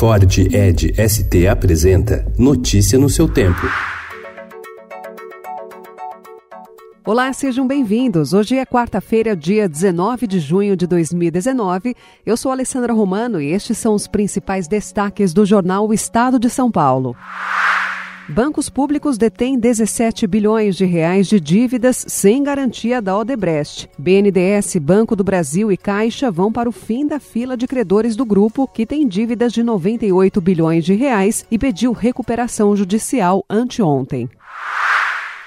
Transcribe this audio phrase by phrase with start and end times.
[0.00, 3.60] Ford Ed ST apresenta Notícia no seu tempo.
[7.04, 8.32] Olá, sejam bem-vindos.
[8.32, 11.94] Hoje é quarta-feira, dia 19 de junho de 2019.
[12.24, 16.48] Eu sou Alessandra Romano e estes são os principais destaques do jornal o Estado de
[16.48, 17.14] São Paulo.
[18.30, 23.90] Bancos públicos detêm 17 bilhões de reais de dívidas sem garantia da Odebrecht.
[23.98, 28.24] BNDES, Banco do Brasil e Caixa vão para o fim da fila de credores do
[28.24, 34.30] grupo, que tem dívidas de 98 bilhões de reais e pediu recuperação judicial anteontem.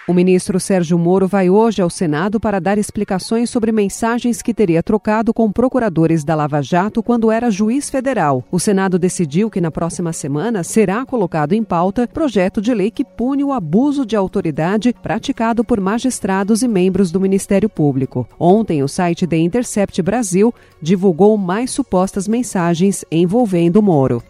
[0.05, 4.83] O ministro Sérgio Moro vai hoje ao Senado para dar explicações sobre mensagens que teria
[4.83, 8.43] trocado com procuradores da Lava Jato quando era juiz federal.
[8.51, 13.05] O Senado decidiu que na próxima semana será colocado em pauta projeto de lei que
[13.05, 18.27] pune o abuso de autoridade praticado por magistrados e membros do Ministério Público.
[18.37, 24.21] Ontem, o site The Intercept Brasil divulgou mais supostas mensagens envolvendo Moro.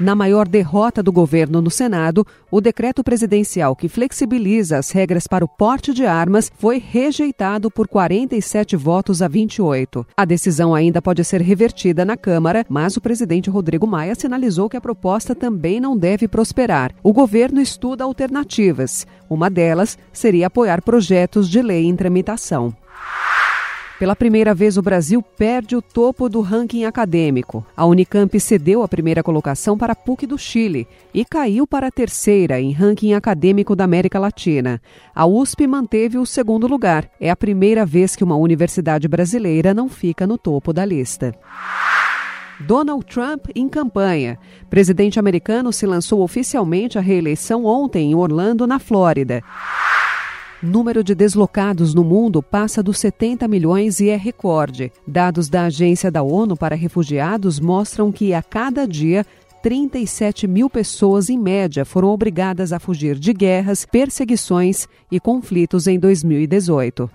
[0.00, 5.44] Na maior derrota do governo no Senado, o decreto presidencial que flexibiliza as regras para
[5.44, 10.06] o porte de armas foi rejeitado por 47 votos a 28.
[10.16, 14.76] A decisão ainda pode ser revertida na Câmara, mas o presidente Rodrigo Maia sinalizou que
[14.76, 16.94] a proposta também não deve prosperar.
[17.02, 19.04] O governo estuda alternativas.
[19.28, 22.72] Uma delas seria apoiar projetos de lei em tramitação.
[23.98, 27.66] Pela primeira vez, o Brasil perde o topo do ranking acadêmico.
[27.76, 31.90] A Unicamp cedeu a primeira colocação para a PUC do Chile e caiu para a
[31.90, 34.80] terceira em ranking acadêmico da América Latina.
[35.12, 37.10] A USP manteve o segundo lugar.
[37.20, 41.34] É a primeira vez que uma universidade brasileira não fica no topo da lista.
[42.60, 44.38] Donald Trump em campanha.
[44.70, 49.42] Presidente americano se lançou oficialmente à reeleição ontem em Orlando, na Flórida.
[50.62, 54.92] Número de deslocados no mundo passa dos 70 milhões e é recorde.
[55.06, 59.24] Dados da Agência da ONU para Refugiados mostram que a cada dia
[59.62, 65.96] 37 mil pessoas, em média, foram obrigadas a fugir de guerras, perseguições e conflitos em
[65.96, 67.08] 2018.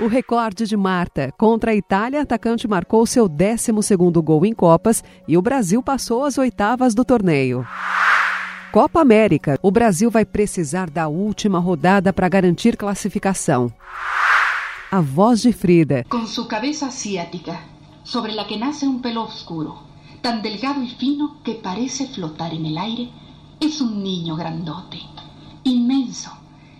[0.00, 1.32] O recorde de Marta.
[1.38, 6.38] Contra a Itália, atacante marcou seu 12º gol em Copas e o Brasil passou às
[6.38, 7.64] oitavas do torneio.
[8.72, 9.58] Copa América.
[9.60, 13.70] O Brasil vai precisar da última rodada para garantir classificação.
[14.90, 16.06] A voz de Frida.
[16.08, 17.60] Com sua cabeça asiática,
[18.02, 19.76] sobre la que nace um pelo oscuro,
[20.22, 23.10] tan delgado e fino que parece flotar en el aire,
[23.60, 25.02] es un niño grandote,
[25.64, 26.30] inmenso,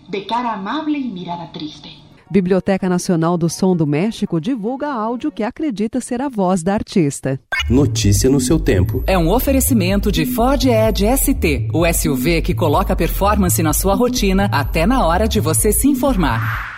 [0.09, 1.91] de cara amable y mirada triste.
[2.33, 7.39] Biblioteca Nacional do Som do México divulga áudio que acredita ser a voz da artista.
[7.69, 9.05] Notícia no seu tempo.
[9.07, 14.49] É um oferecimento de Ford Edge ST, o SUV que coloca performance na sua rotina
[14.51, 16.72] até na hora de você se informar.